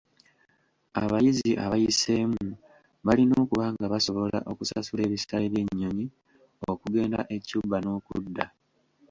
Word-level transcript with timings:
Abayizi 1.03 1.51
abayiseemu 1.65 2.43
balina 3.05 3.33
okuba 3.43 3.65
nga 3.75 3.87
basobola 3.93 4.37
okusasula 4.51 5.01
ebisale 5.07 5.45
by'ennyonyi 5.53 6.05
okugenda 6.71 7.19
e 7.35 7.37
Cuba 7.47 7.77
n'okudda. 7.81 8.45